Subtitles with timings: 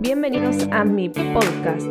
[0.00, 1.86] Bienvenidos a mi podcast.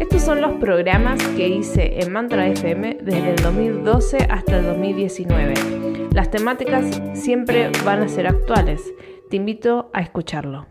[0.00, 5.54] Estos son los programas que hice en Mantra FM desde el 2012 hasta el 2019.
[6.12, 8.82] Las temáticas siempre van a ser actuales.
[9.30, 10.66] Te invito a escucharlo.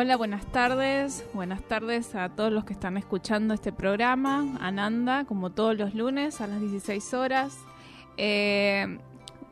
[0.00, 1.26] Hola, buenas tardes.
[1.34, 4.56] Buenas tardes a todos los que están escuchando este programa.
[4.60, 7.58] Ananda, como todos los lunes a las 16 horas.
[8.16, 9.00] Eh,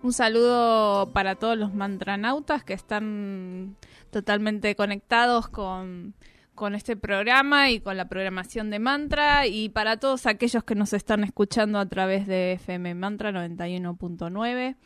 [0.05, 3.75] un saludo para todos los mantranautas que están
[4.12, 6.14] totalmente conectados con,
[6.55, 10.92] con este programa y con la programación de Mantra y para todos aquellos que nos
[10.92, 14.77] están escuchando a través de FM Mantra 91.9.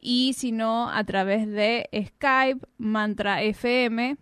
[0.00, 4.16] y si no a través de Skype Mantra FM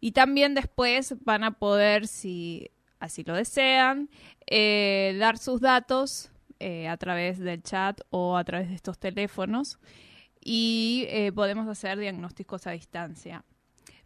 [0.00, 4.10] y también después van a poder, si así lo desean,
[4.46, 9.78] eh, dar sus datos eh, a través del chat o a través de estos teléfonos
[10.50, 13.44] y eh, podemos hacer diagnósticos a distancia.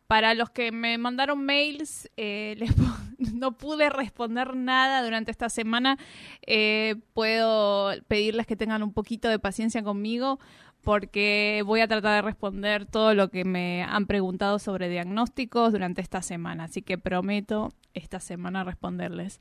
[0.09, 2.57] Para los que me mandaron mails, eh,
[3.33, 5.99] no pude responder nada durante esta semana.
[6.45, 10.41] Eh, puedo pedirles que tengan un poquito de paciencia conmigo
[10.81, 16.01] porque voy a tratar de responder todo lo que me han preguntado sobre diagnósticos durante
[16.01, 16.65] esta semana.
[16.65, 19.39] Así que prometo esta semana responderles.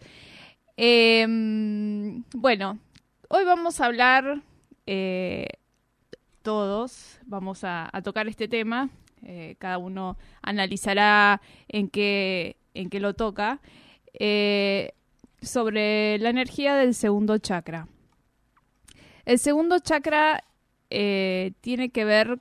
[0.77, 2.77] Em, bueno,
[3.27, 4.43] hoy vamos a hablar
[6.41, 8.89] todos vamos a, tocar este tema.
[9.23, 13.61] Eh, cada uno analizará en qué, en qué lo toca.
[14.13, 14.93] Eh,
[15.41, 17.87] sobre la energía del segundo chakra.
[19.25, 20.43] El segundo chakra
[20.89, 22.39] eh, tiene que ver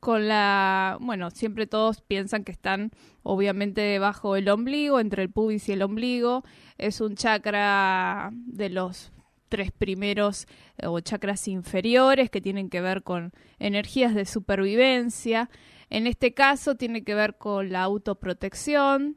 [0.00, 2.92] con la, bueno, siempre todos piensan que están
[3.22, 6.44] obviamente debajo del ombligo, entre el pubis y el ombligo.
[6.78, 9.12] Es un chakra de los
[9.48, 10.46] tres primeros
[10.78, 15.50] eh, o chakras inferiores que tienen que ver con energías de supervivencia.
[15.90, 19.16] En este caso tiene que ver con la autoprotección,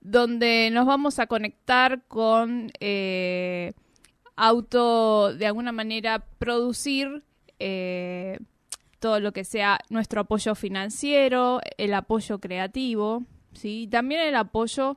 [0.00, 3.72] donde nos vamos a conectar con eh,
[4.36, 7.22] auto, de alguna manera, producir
[7.58, 8.38] eh,
[8.98, 13.88] todo lo que sea nuestro apoyo financiero, el apoyo creativo, ¿sí?
[13.90, 14.96] también el apoyo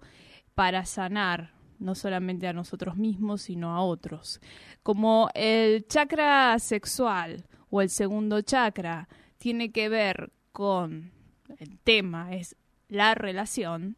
[0.56, 1.52] para sanar,
[1.84, 4.40] no solamente a nosotros mismos, sino a otros.
[4.82, 9.08] Como el chakra sexual o el segundo chakra
[9.38, 11.12] tiene que ver con
[11.60, 12.56] el tema, es
[12.88, 13.98] la relación,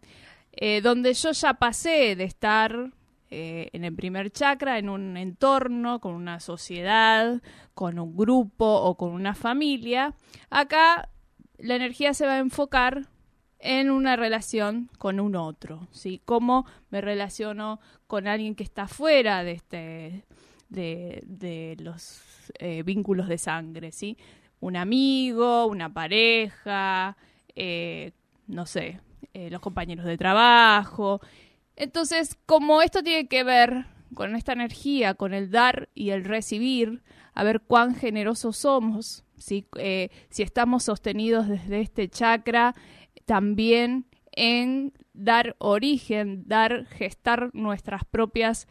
[0.51, 2.91] eh, donde yo ya pasé de estar
[3.29, 7.41] eh, en el primer chakra, en un entorno, con una sociedad,
[7.73, 10.13] con un grupo o con una familia,
[10.49, 11.09] acá
[11.57, 13.07] la energía se va a enfocar
[13.65, 16.21] en una relación con un otro, ¿sí?
[16.23, 20.25] Cómo me relaciono con alguien que está fuera de este
[20.69, 22.21] de, los
[22.59, 24.17] eh, vínculos de sangre, ¿sí?
[24.59, 27.17] Un amigo, una pareja,
[27.55, 28.11] eh,
[28.47, 28.99] no sé,
[29.33, 31.19] eh, los compañeros de trabajo.
[31.75, 37.01] Entonces, como esto tiene que ver con esta energía, con el dar y el recibir,
[37.33, 39.65] a ver cuán generosos somos, si
[40.37, 42.75] estamos sostenidos desde este chakra,
[43.25, 48.67] también en dar origen, dar, gestar nuestras propias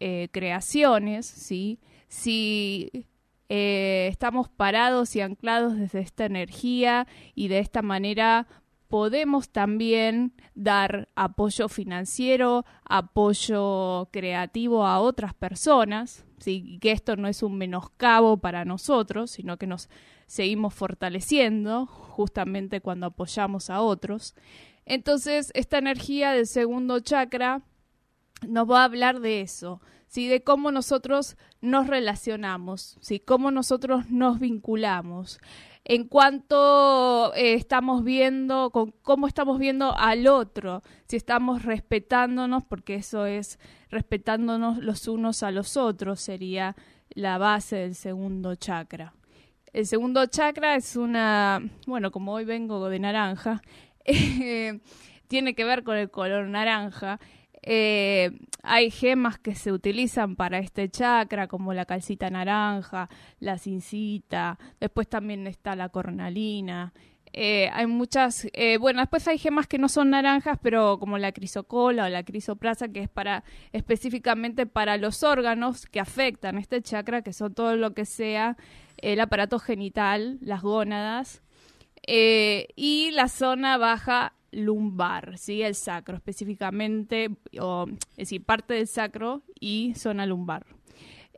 [0.00, 1.80] eh, creaciones, ¿sí?
[2.08, 3.06] Si
[3.48, 8.46] eh, estamos parados y anclados desde esta energía y de esta manera
[8.88, 16.78] podemos también dar apoyo financiero, apoyo creativo a otras personas, ¿sí?
[16.80, 19.90] que esto no es un menoscabo para nosotros, sino que nos
[20.28, 24.34] seguimos fortaleciendo justamente cuando apoyamos a otros.
[24.84, 27.62] Entonces, esta energía del segundo chakra
[28.46, 30.28] nos va a hablar de eso, ¿sí?
[30.28, 33.18] de cómo nosotros nos relacionamos, ¿sí?
[33.18, 35.40] cómo nosotros nos vinculamos.
[35.84, 42.96] en cuanto eh, estamos viendo, con cómo estamos viendo al otro, si estamos respetándonos, porque
[42.96, 43.58] eso es
[43.88, 46.76] respetándonos los unos a los otros, sería
[47.08, 49.14] la base del segundo chakra.
[49.72, 53.60] El segundo chakra es una, bueno, como hoy vengo de naranja,
[54.04, 54.80] eh,
[55.28, 57.20] tiene que ver con el color naranja.
[57.62, 58.30] Eh,
[58.62, 63.10] hay gemas que se utilizan para este chakra, como la calcita naranja,
[63.40, 66.92] la cincita, después también está la cornalina.
[67.32, 71.32] Eh, hay muchas, eh, bueno, después hay gemas que no son naranjas, pero como la
[71.32, 77.22] crisocola o la crisoprasa, que es para específicamente para los órganos que afectan este chakra,
[77.22, 78.56] que son todo lo que sea
[78.96, 81.42] el aparato genital, las gónadas,
[82.06, 85.62] y la zona baja lumbar, ¿sí?
[85.62, 87.30] El sacro específicamente,
[87.60, 90.66] o, es decir, parte del sacro y zona lumbar.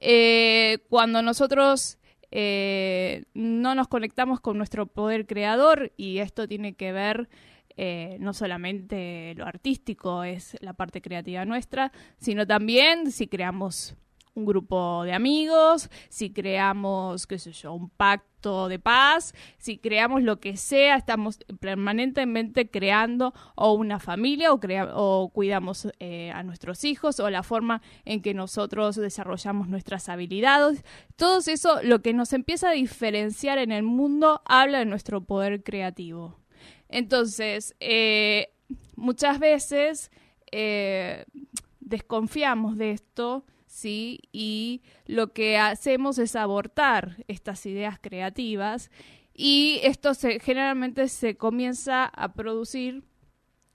[0.00, 1.98] Eh, cuando nosotros
[2.30, 7.28] eh, no nos conectamos con nuestro poder creador, y esto tiene que ver
[7.76, 13.96] eh, no solamente lo artístico, es la parte creativa nuestra, sino también si creamos
[14.34, 17.88] un grupo de amigos, si creamos, qué sé yo, un
[18.40, 24.58] pacto de paz, si creamos lo que sea, estamos permanentemente creando o una familia o,
[24.94, 30.84] o cuidamos eh, a nuestros hijos o la forma en que nosotros desarrollamos nuestras habilidades.
[31.16, 35.62] Todo eso, lo que nos empieza a diferenciar en el mundo, habla de nuestro poder
[35.62, 36.38] creativo.
[36.88, 38.52] Entonces, eh,
[38.96, 40.10] muchas veces
[40.50, 41.24] eh,
[41.80, 44.20] desconfiamos de esto ¿sí?
[44.32, 48.90] Y lo que hacemos es abortar estas ideas creativas
[49.32, 53.04] y esto generalmente se comienza a producir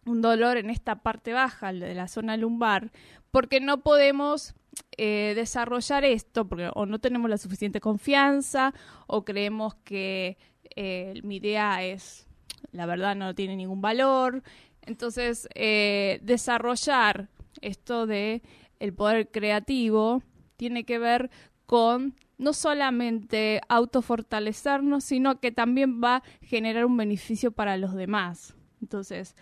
[0.05, 2.91] un dolor en esta parte baja de la zona lumbar
[3.31, 4.53] porque no podemos
[4.97, 8.73] eh, desarrollar esto porque o no tenemos la suficiente confianza
[9.07, 10.37] o creemos que
[10.75, 12.27] eh, mi idea es
[12.73, 14.43] la verdad no tiene ningún valor
[14.81, 17.29] entonces eh, desarrollar
[17.61, 18.41] esto de
[18.79, 20.23] el poder creativo
[20.57, 21.29] tiene que ver
[21.65, 28.55] con no solamente autofortalecernos, sino que también va a generar un beneficio para los demás.
[28.81, 29.35] Entonces,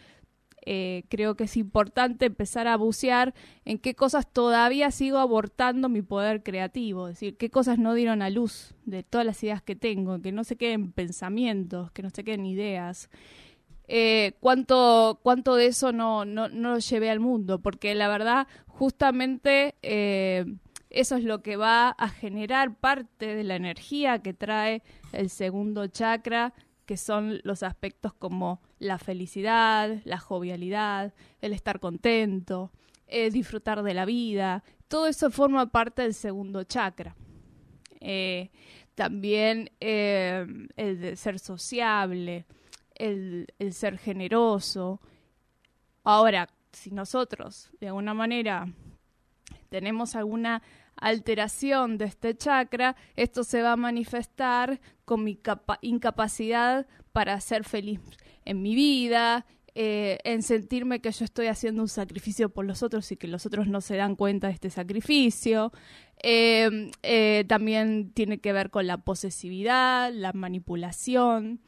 [0.65, 3.33] eh, creo que es importante empezar a bucear
[3.65, 8.21] en qué cosas todavía sigo abortando mi poder creativo, es decir, qué cosas no dieron
[8.21, 12.09] a luz de todas las ideas que tengo, que no se queden pensamientos, que no
[12.11, 13.09] se queden ideas.
[13.89, 18.47] Eh, cuánto, cuánto de eso no, no, no lo llevé al mundo, porque la verdad
[18.73, 20.45] justamente eh,
[20.89, 25.87] eso es lo que va a generar parte de la energía que trae el segundo
[25.87, 26.53] chakra,
[26.85, 32.71] que son los aspectos como la felicidad, la jovialidad, el estar contento,
[33.07, 34.63] el disfrutar de la vida.
[34.87, 37.15] Todo eso forma parte del segundo chakra.
[37.99, 38.51] Eh,
[38.95, 42.45] también eh, el de ser sociable,
[42.95, 44.99] el, el ser generoso.
[46.03, 48.67] Ahora, si nosotros de alguna manera
[49.69, 50.61] tenemos alguna
[50.95, 55.39] alteración de este chakra, esto se va a manifestar con mi
[55.81, 57.99] incapacidad para ser feliz
[58.45, 63.11] en mi vida, eh, en sentirme que yo estoy haciendo un sacrificio por los otros
[63.11, 65.71] y que los otros no se dan cuenta de este sacrificio.
[66.21, 71.61] Eh, eh, también tiene que ver con la posesividad, la manipulación.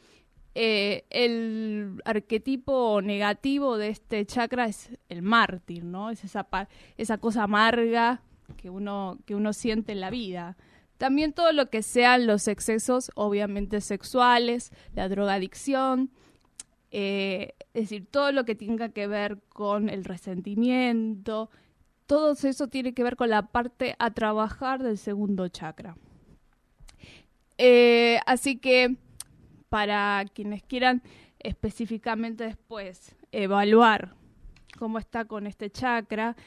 [0.57, 6.09] Eh, el arquetipo negativo de este chakra es el mártir, ¿no?
[6.09, 6.47] Es esa,
[6.95, 8.21] esa cosa amarga
[8.55, 10.55] que uno, que uno siente en la vida.
[10.97, 16.09] También todo lo que sean los excesos, obviamente sexuales, la drogadicción,
[16.89, 21.49] eh, es decir, todo lo que tenga que ver con el resentimiento,
[22.05, 25.97] todo eso tiene que ver con la parte a trabajar del segundo chakra.
[27.57, 28.95] Eh, así que
[29.75, 31.01] para quienes quieran
[31.37, 34.15] específicamente después evaluar
[34.79, 36.37] cómo está con este chakra,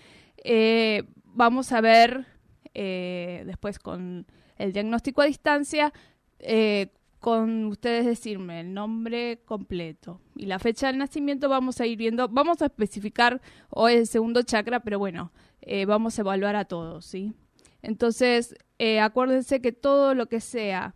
[0.42, 2.24] eh, vamos a ver
[2.72, 5.92] eh, después con el diagnóstico a distancia,
[6.38, 11.98] eh, con ustedes decirme el nombre completo y la fecha del nacimiento vamos a ir
[11.98, 15.32] viendo, vamos a especificar hoy el segundo chakra, pero bueno,
[15.86, 17.34] vamos a evaluar a todos, ¿sí?
[17.82, 18.54] Entonces,
[19.02, 20.94] acuérdense que todo lo que sea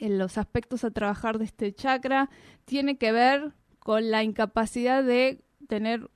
[0.00, 2.30] en los aspectos a trabajar de este chakra
[2.64, 6.10] tiene que ver con la incapacidad de tener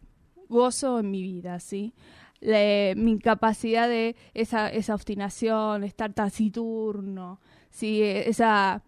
[0.49, 1.95] gozo en mi vida, ¿sí?
[2.43, 8.03] mi incapacidad de esa, esa obstinación, estar taciturno, ¿sí?
[8.03, 8.83] esa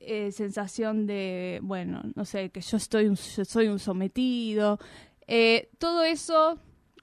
[0.00, 4.78] eh, sensación de, bueno, no sé, que yo, estoy un, soy un sometido.
[5.26, 6.60] Eh, todo eso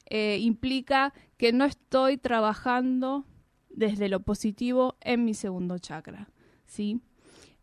[0.09, 3.25] eh, implica que no estoy trabajando
[3.69, 6.29] desde lo positivo en mi segundo chakra,
[6.65, 7.01] ¿sí?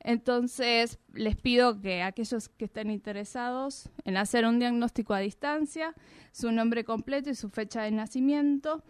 [0.03, 5.95] Entonces, les pido que aquellos que estén interesados en hacer un diagnóstico a distancia,
[6.33, 8.83] su nombre completo y su fecha de nacimiento,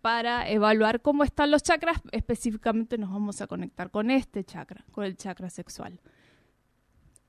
[0.00, 2.00] para evaluar cómo están los chakras.
[2.12, 6.00] Específicamente nos vamos a conectar con este chakra, con el chakra sexual.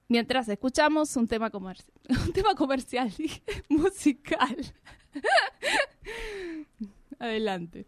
[0.08, 1.92] Mientras escuchamos un tema, comercial,
[2.25, 3.12] un tema comercial,
[3.70, 4.74] musical.
[7.20, 7.86] Adelante.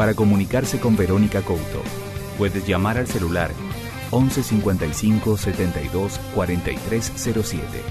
[0.00, 1.82] Para comunicarse con Verónica Couto,
[2.38, 3.50] puedes llamar al celular
[4.10, 7.82] 11 55 72 4307.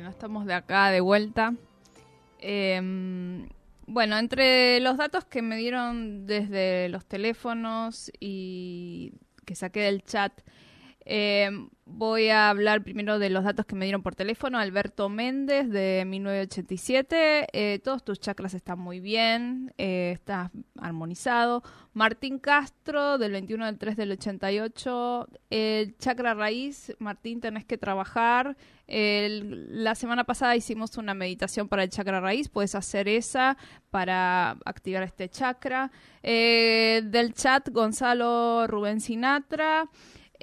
[0.02, 1.54] Bueno, estamos de acá de vuelta.
[2.40, 3.48] Em,
[3.86, 9.14] bueno, entre los datos que me dieron desde los teléfonos y
[9.46, 10.34] que saqué del chat,
[11.12, 14.58] em, voy a hablar primero de los datos que me dieron por teléfono.
[14.58, 17.48] Alberto Méndez, de 1987.
[17.52, 21.64] Eh, todos tus chakras están muy bien, eh, estás armonizado.
[21.94, 25.28] Martín Castro, del 21 del 3 del 88.
[25.50, 28.56] El chakra raíz, Martín, tenés que trabajar.
[28.88, 32.48] la semana pasada hicimos una meditación para el chakra raíz.
[32.50, 33.58] Puedes hacer esa
[33.90, 35.92] para activar este chakra.
[36.24, 39.90] Eh, del chat, Gonzalo Rubén Sinatra.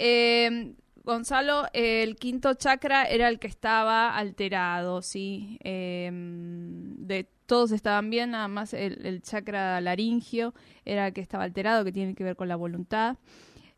[0.00, 5.58] Eh, Gonzalo, el quinto chakra era el que estaba alterado, ¿sí?
[5.64, 11.84] Em, de todos estaban bien, nada más el, el chakra laringio era que estaba alterado,
[11.84, 13.16] que tiene que ver con la voluntad.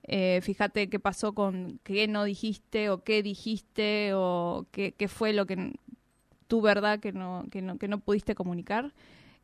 [0.03, 5.33] Eh, fíjate qué pasó con qué no dijiste o qué dijiste o qué, qué fue
[5.33, 5.73] lo que
[6.49, 8.93] tu verdad que no, que no, que no pudiste comunicar.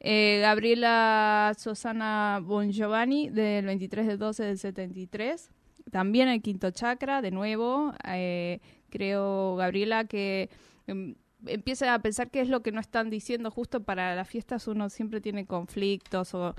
[0.00, 5.50] Eh, Gabriela Susana Bongiovanni, del 23 de 12 del 73.
[5.90, 7.92] También el quinto chakra, de nuevo.
[8.08, 10.50] Eh, creo, Gabriela, que
[10.86, 11.14] em,
[11.46, 13.50] empieza a pensar qué es lo que no están diciendo.
[13.50, 16.54] Justo para las fiestas uno siempre tiene conflictos o,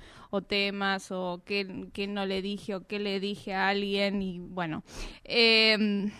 [0.48, 4.22] temas o qué, qué, no le dije o qué le dije a alguien.
[4.22, 4.84] Y bueno,
[5.24, 6.12] em,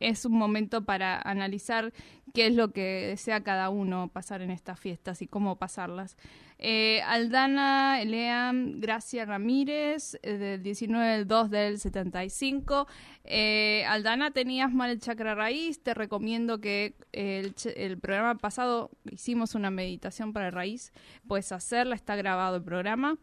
[0.00, 1.92] es un momento para analizar
[2.34, 6.16] qué es lo que desea cada uno pasar en estas fiestas y cómo pasarlas.
[6.64, 12.86] Eh, Aldana Eleam Gracia Ramírez, eh, del 19 del 2 del 75.
[13.24, 19.56] Eh, Aldana, tenías mal el chakra raíz, te recomiendo que el, el, programa pasado hicimos
[19.56, 20.92] una meditación para raíz,
[21.26, 23.18] puedes hacerla, está grabado el programa.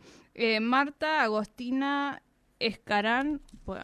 [0.61, 2.21] Marta Agostina
[2.59, 3.41] Escarán,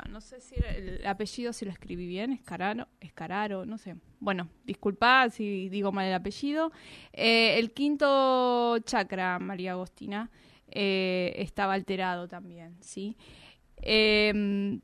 [0.09, 3.95] no sé si el apellido si lo escribí bien, Escarano, Escararo, no sé.
[4.19, 6.73] Bueno, disculpa si digo mal el apellido.
[7.13, 10.29] Eh, el quinto chakra, María Agostina,
[10.67, 13.15] eh, estaba alterado también, ¿sí?
[13.77, 14.81] Em,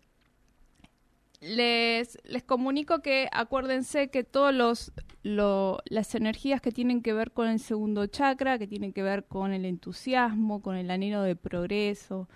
[1.42, 4.94] les, les comunico que acuérdense que todos los
[5.24, 9.54] las energías que tienen que ver con el segundo chakra, que tienen que ver con
[9.54, 12.28] el entusiasmo, con el anhelo de progreso,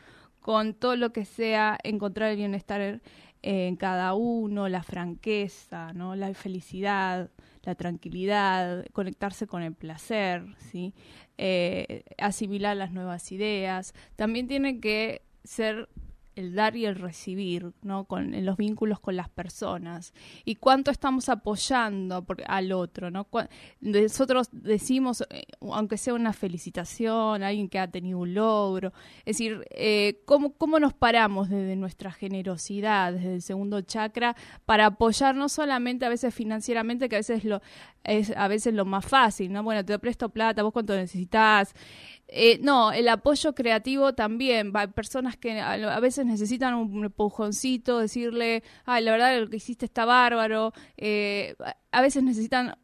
[0.45, 3.01] con todo lo que sea encontrar el bienestar
[3.41, 6.15] en cada uno, la franqueza, ¿no?
[6.15, 7.31] la felicidad,
[7.63, 10.93] la tranquilidad, conectarse con el placer, ¿sí?
[11.39, 13.95] Eh, asimilar las nuevas ideas.
[14.15, 15.89] También tiene que ser
[16.35, 18.05] el dar y el recibir, ¿no?
[18.05, 20.13] Con en los vínculos con las personas
[20.43, 23.27] y cuánto estamos apoyando al otro, ¿no?
[23.81, 29.65] Nosotros decimos, eh, aunque sea una felicitación, alguien que ha tenido un logro, es decir,
[29.71, 35.49] eh, ¿cómo, ¿cómo nos paramos desde nuestra generosidad, desde el segundo chakra, para apoyar no
[35.49, 37.61] solamente a veces financieramente, que a veces lo
[38.03, 39.63] es a veces lo más fácil, ¿no?
[39.63, 41.73] Bueno, te presto plata, vos cuánto necesitas,
[42.27, 44.71] eh, no, el apoyo creativo también.
[44.73, 49.85] Hay personas que a, veces necesitan un empujoncito, decirle, ay, la verdad lo que hiciste
[49.85, 50.73] está bárbaro.
[50.97, 51.55] Eh,
[51.91, 52.75] a veces necesitan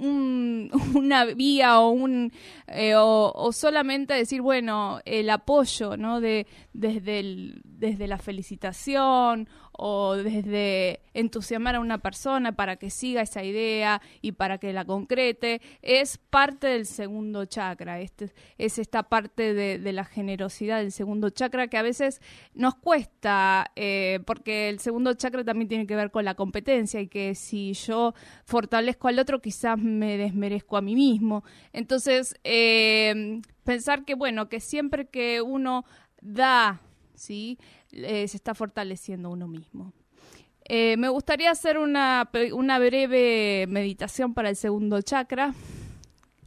[0.00, 2.32] una vía o un
[2.68, 10.16] eh, o, solamente decir bueno el apoyo no de desde el, desde la felicitación o
[10.16, 15.60] desde entusiasmar a una persona para que siga esa idea y para que la concrete,
[15.82, 18.00] es parte del segundo chakra.
[18.00, 22.20] Este, es esta parte de, la generosidad del segundo chakra que a veces
[22.54, 27.08] nos cuesta, eh, porque el segundo chakra también tiene que ver con la competencia y
[27.08, 31.42] que si yo fortalezco al otro, quizás me desmerezco a mí mismo.
[31.72, 35.84] Entonces, eh, pensar que, bueno, que siempre que uno
[36.20, 36.80] da,
[37.20, 37.58] ¿sí?
[37.92, 39.92] Eh, se está fortaleciendo uno mismo.
[40.64, 45.54] Eh, me gustaría hacer una, una breve meditación para el segundo chakra.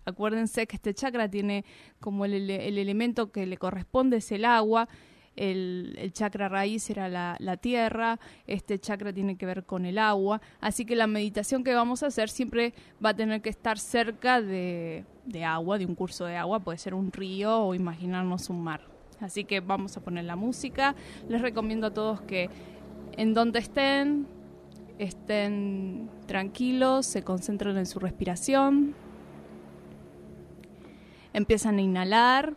[0.05, 1.63] Acuérdense que este chakra tiene
[1.99, 4.89] como el, el elemento que le corresponde es el agua.
[5.35, 9.97] El, el, chakra raíz era la, la, tierra, este chakra tiene que ver con el
[9.97, 13.79] agua, así que la meditación que vamos a hacer siempre va a tener que estar
[13.79, 18.51] cerca de, de agua, de un curso de agua, puede ser un río o imaginarnos
[18.51, 18.92] un mar.
[19.19, 20.95] Así que vamos a poner la música.
[21.29, 22.49] Les recomiendo a todos que
[23.17, 24.27] en donde estén,
[24.99, 28.95] estén tranquilos, se concentren en su respiración.
[31.33, 32.53] Empiezan a inhalar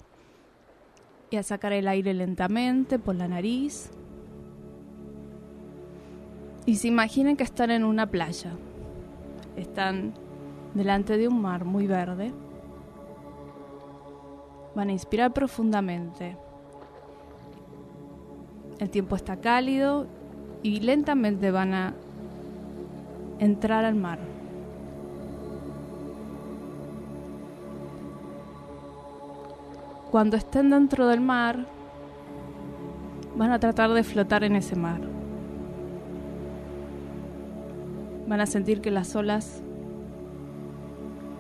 [1.31, 3.91] y a sacar el aire lentamente por la nariz.
[6.67, 8.53] Y se imaginen que están en una playa.
[9.57, 10.15] Están
[10.75, 12.33] delante de un mar muy verde.
[14.75, 16.37] Van a inspirar profundamente
[18.79, 20.07] el tiempo está cálido
[20.63, 21.95] y lentamente van a
[23.39, 24.19] entrar al mar.
[30.11, 31.67] Cuando estén dentro del mar,
[33.37, 35.01] van a tratar de flotar en ese mar.
[38.27, 39.63] Van a sentir que las olas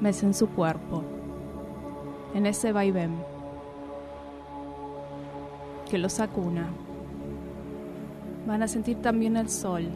[0.01, 1.03] mecen su cuerpo
[2.35, 3.15] en ese vaivén
[5.89, 6.69] que los acuna
[8.47, 9.87] van a sentir también el sol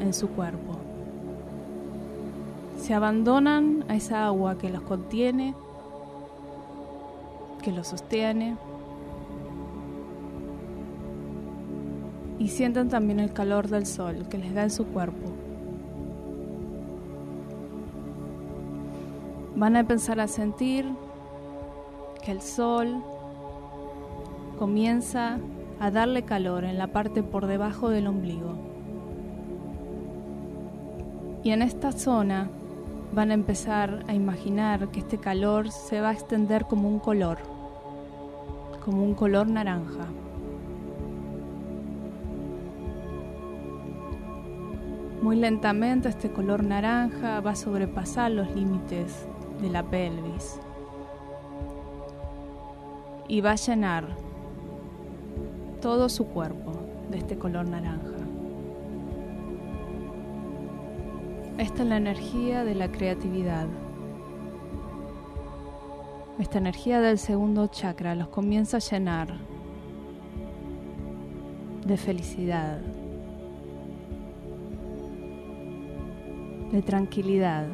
[0.00, 0.76] en su cuerpo.
[2.78, 5.54] Se abandonan a esa agua que los contiene,
[7.62, 8.56] que los sostiene.
[12.38, 15.32] Y sientan también el calor del sol que les da en su cuerpo.
[19.58, 20.86] van a empezar a sentir
[22.24, 23.02] que el sol
[24.56, 25.38] comienza
[25.80, 28.54] a darle calor en la parte por debajo del ombligo.
[31.42, 32.48] Y en esta zona
[33.12, 37.38] van a empezar a imaginar que este calor se va a extender como un color,
[38.84, 40.06] como un color naranja.
[45.22, 49.26] Muy lentamente este color naranja va a sobrepasar los límites
[49.60, 50.60] de la pelvis
[53.26, 54.27] y va a llenar
[55.80, 56.72] todo su cuerpo
[57.10, 58.18] de este color naranja.
[61.58, 63.66] Esta es la energía de la creatividad.
[66.38, 69.34] Esta energía del segundo chakra los comienza a llenar
[71.84, 72.78] de felicidad,
[76.70, 77.66] de tranquilidad.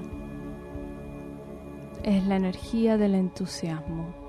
[2.03, 4.24] Es la energía del entusiasmo.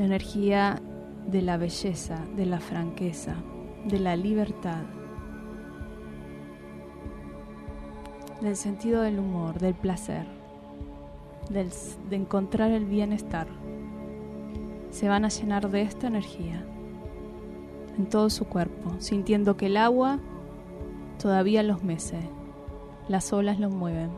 [0.00, 0.80] La energía
[1.26, 3.34] de la belleza, de la franqueza,
[3.84, 4.84] de la libertad,
[8.40, 10.24] del sentido del humor, del placer,
[11.50, 13.46] de encontrar el bienestar.
[14.88, 16.64] Se van a llenar de esta energía
[17.98, 20.18] en todo su cuerpo, sintiendo que el agua
[21.20, 22.20] todavía los mece,
[23.06, 24.08] las olas los mueven.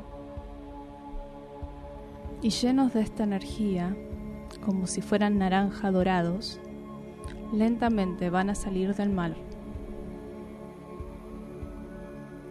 [2.40, 3.96] Y llenos de esta energía,
[4.64, 6.60] como si fueran naranja dorados,
[7.52, 9.34] lentamente van a salir del mar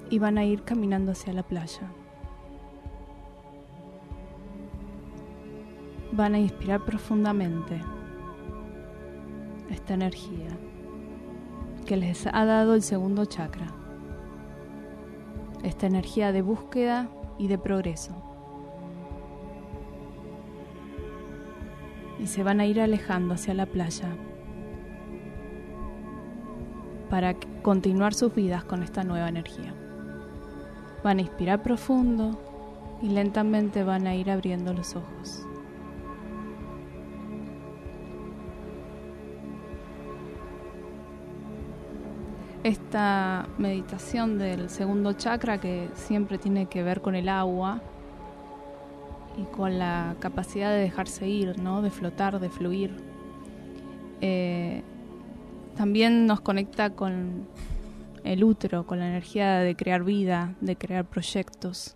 [0.10, 1.92] y van a ir caminando hacia la playa.
[6.12, 7.82] Van a inspirar profundamente
[9.70, 10.50] esta energía
[11.86, 13.68] que les ha dado el segundo chakra,
[15.64, 18.31] esta energía de búsqueda y de progreso.
[22.22, 24.08] Y se van a ir alejando hacia la playa
[27.10, 29.74] para continuar sus vidas con esta nueva energía.
[31.04, 32.40] Van a inspirar profundo
[33.02, 35.46] y lentamente van a ir abriendo los ojos.
[42.64, 47.82] Esta meditación del segundo chakra que siempre tiene que ver con el agua
[49.38, 51.82] y con la capacidad de dejarse ir, ¿no?
[51.82, 52.92] de flotar, de fluir,
[54.22, 54.84] eh,
[55.76, 57.48] también nos conecta con
[58.24, 61.96] el útero, con la energía de crear vida, de crear proyectos.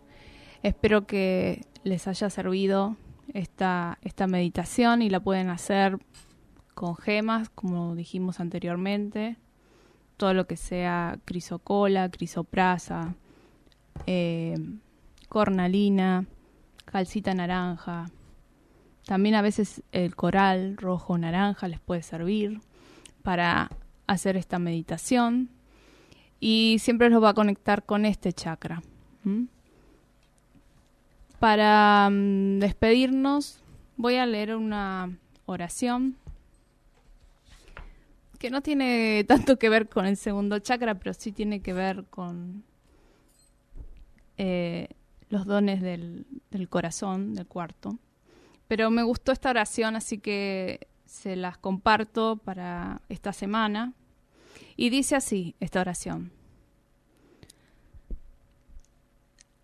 [0.64, 2.96] Espero que les haya servido
[3.34, 6.00] esta, esta meditación y la pueden hacer
[6.74, 9.38] con gemas, como dijimos anteriormente,
[10.18, 13.16] todo lo que sea crisocola, crisoprasa,
[14.08, 14.56] eh,
[15.30, 16.26] cornalina,
[16.86, 18.06] calcita naranja.
[19.06, 22.62] También a veces el coral rojo naranja les puede servir
[23.24, 23.70] para
[24.08, 25.50] hacer esta meditación
[26.40, 28.82] y siempre los va a conectar con este chakra.
[31.40, 33.60] Para mm, despedirnos
[33.98, 36.18] voy a leer una oración
[38.40, 42.06] que no tiene tanto que ver con el segundo chakra, pero sí tiene que ver
[42.06, 42.64] con
[44.38, 44.90] eh,
[45.36, 48.00] los dones del, del corazón, del cuarto.
[48.70, 53.94] Pero me gustó esta oración, así que se las comparto para esta semana.
[54.78, 56.32] Y dice así esta oración.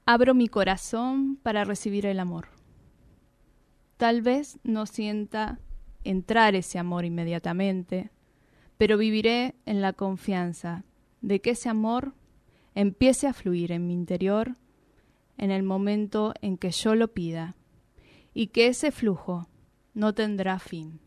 [0.05, 2.49] Abro mi corazón para recibir el amor.
[3.95, 5.57] Tal vez no sienta
[6.03, 8.09] entrar ese amor inmediatamente,
[8.77, 10.83] pero viviré en la confianza
[11.21, 12.13] de que ese amor
[12.75, 14.57] empiece a fluir en mi interior
[15.37, 17.55] en el momento en que yo lo pida
[18.33, 19.47] y que ese flujo
[19.93, 20.99] no tendrá fin.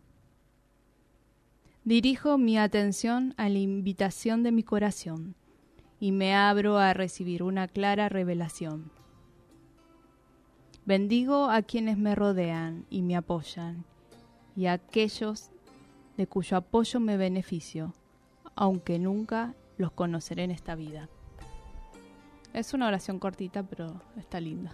[1.84, 5.34] Dirijo mi atención a la invitación de mi corazón
[6.00, 8.90] y me abro a recibir una clara revelación.
[10.86, 13.84] Bendigo a quienes me rodean y me apoyan
[14.56, 15.50] y a aquellos
[16.16, 17.94] de cuyo apoyo me beneficio,
[18.54, 21.08] aunque nunca los conoceré en esta vida.
[22.54, 24.72] Es una oración cortita, pero está linda.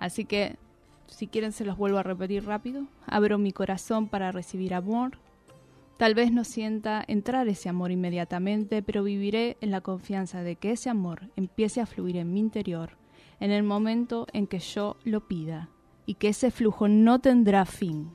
[0.00, 0.56] Así que,
[1.06, 2.86] si quieren, se los vuelvo a repetir rápido.
[3.06, 5.18] Abro mi corazón para recibir amor
[6.00, 10.70] Tal vez no sienta entrar ese amor inmediatamente, pero viviré en la confianza de que
[10.70, 12.96] ese amor empiece a fluir en mi interior
[13.38, 15.68] en el momento en que yo lo pida
[16.06, 18.12] y que ese flujo no tendrá fin.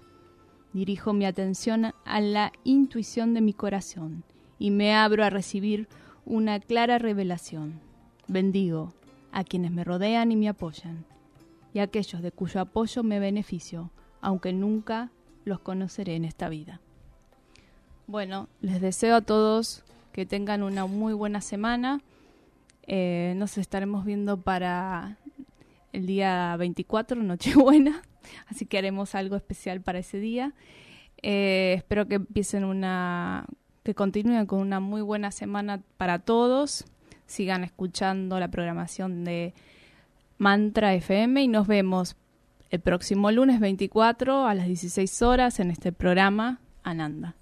[0.73, 4.23] Dirijo mi atención a la intuición de mi corazón
[4.58, 5.88] y me abro a recibir
[6.25, 7.85] una clara revelación.
[8.28, 8.94] Bendigo
[9.32, 11.06] a quienes me rodean y me apoyan,
[11.74, 15.12] y a aquellos de cuyo apoyo me beneficio, aunque nunca
[15.44, 16.80] los conoceré en esta vida.
[18.08, 22.02] Bueno, les deseo a todos que tengan una muy buena semana.
[22.88, 25.18] Eh, nos estaremos viendo para
[25.92, 28.02] el día 24, Nochebuena,
[28.48, 30.54] así que haremos algo especial para ese día.
[31.22, 33.46] Eh, espero que empiecen una,
[33.84, 36.86] que continúen con una muy buena semana para todos.
[37.26, 39.54] Sigan escuchando la programación de
[40.38, 42.16] Mantra FM y nos vemos
[42.70, 47.36] el próximo lunes 24 a las 16 horas en este programa Ananda.